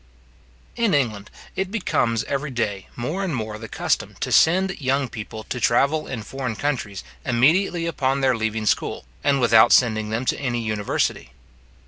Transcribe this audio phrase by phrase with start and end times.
[0.75, 5.43] In England, it becomes every day more and more the custom to send young people
[5.43, 10.39] to travel in foreign countries immediately upon their leaving school, and without sending them to
[10.39, 11.33] any university.